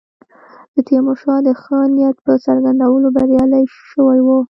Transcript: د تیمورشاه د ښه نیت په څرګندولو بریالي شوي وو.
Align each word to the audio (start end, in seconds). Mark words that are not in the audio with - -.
د 0.73 0.75
تیمورشاه 0.87 1.39
د 1.47 1.49
ښه 1.61 1.79
نیت 1.95 2.17
په 2.25 2.33
څرګندولو 2.45 3.07
بریالي 3.15 3.63
شوي 3.89 4.19
وو. 4.25 4.37